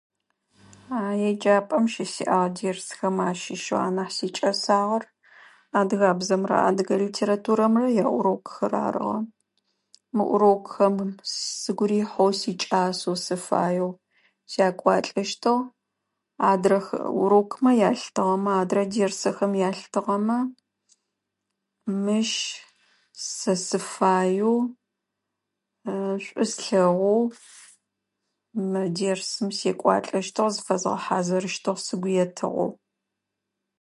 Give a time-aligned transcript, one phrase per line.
[0.97, 0.99] А
[1.29, 5.03] еджапэм щысиӏагъ дэрсхэм ащыщэу анахь сикӏэсагъэр
[5.79, 9.19] адыгабзэмрэ Адыгэ литературэмрэ я урокхэр арыгъэ.
[10.15, 10.95] Мы урокхэм
[11.59, 13.91] сыгу рихьэу, сикӏасэу, сыфаеу
[14.51, 15.57] сэкӏуалэщтыгъ.
[16.51, 16.77] Адрэ
[17.23, 20.37] урокмэ елъытыгъэмэ адрэ дерсэхэм елъытыгъэмэ
[22.03, 22.31] мыщ
[23.37, 24.55] сэ сыфаеу
[26.23, 27.37] шӏу слъэгъугъ
[28.71, 32.69] мы дерсым сэкӏуалэщтыгъ, сызфэхьазырыщтыгъ сыгу етыгъэу.